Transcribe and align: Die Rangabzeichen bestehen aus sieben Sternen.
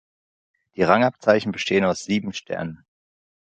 Die 0.75 0.81
Rangabzeichen 0.81 1.51
bestehen 1.51 1.85
aus 1.85 1.99
sieben 2.05 2.33
Sternen. 2.33 2.87